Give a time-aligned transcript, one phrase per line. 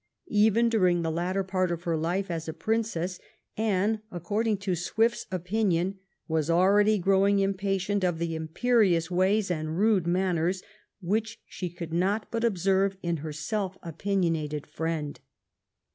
[0.29, 3.19] Even during the later part of her life as a princess,
[3.55, 8.03] Anne, according to Swift's 378 THE REIGN OP QUEEN ANNE opinion, was already growing impatient
[8.03, 10.63] of the imperi ous ways and rude manners
[11.01, 15.19] which she could not but observe in her self opinionated friend.